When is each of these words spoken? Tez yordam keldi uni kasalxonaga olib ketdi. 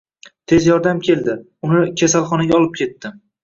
Tez 0.53 0.69
yordam 0.69 1.03
keldi 1.09 1.37
uni 1.69 1.85
kasalxonaga 2.05 2.61
olib 2.61 2.77
ketdi. 2.85 3.17